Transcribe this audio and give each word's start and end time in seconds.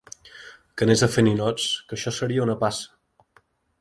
Que 0.77 0.87
anés 0.87 1.03
a 1.07 1.09
fer 1.15 1.23
ninots, 1.27 1.67
que 1.91 1.99
això 2.01 2.15
seria 2.21 2.47
una 2.47 2.57
passa 2.65 3.43